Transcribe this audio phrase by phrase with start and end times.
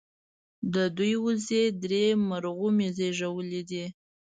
[0.73, 3.85] د دوي وزې درې مرغومي زيږولي دي